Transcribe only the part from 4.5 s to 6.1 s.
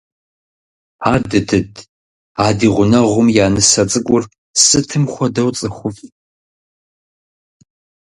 сытым хуэдэу цӀыхуфӏ.